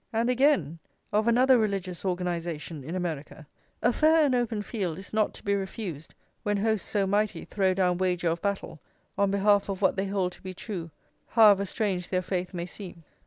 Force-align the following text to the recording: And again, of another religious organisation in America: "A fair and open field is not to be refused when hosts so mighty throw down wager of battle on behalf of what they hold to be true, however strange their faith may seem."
And 0.11 0.31
again, 0.31 0.79
of 1.13 1.27
another 1.27 1.59
religious 1.59 2.03
organisation 2.03 2.83
in 2.83 2.95
America: 2.95 3.45
"A 3.83 3.93
fair 3.93 4.25
and 4.25 4.33
open 4.33 4.63
field 4.63 4.97
is 4.97 5.13
not 5.13 5.31
to 5.35 5.43
be 5.43 5.53
refused 5.53 6.15
when 6.41 6.57
hosts 6.57 6.89
so 6.89 7.05
mighty 7.05 7.45
throw 7.45 7.75
down 7.75 7.99
wager 7.99 8.29
of 8.31 8.41
battle 8.41 8.79
on 9.15 9.29
behalf 9.29 9.69
of 9.69 9.79
what 9.79 9.95
they 9.95 10.07
hold 10.07 10.31
to 10.31 10.41
be 10.41 10.55
true, 10.55 10.89
however 11.27 11.65
strange 11.67 12.09
their 12.09 12.23
faith 12.23 12.51
may 12.51 12.65
seem." 12.65 13.03